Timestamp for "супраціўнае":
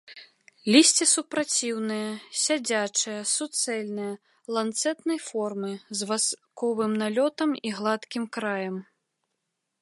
1.15-2.07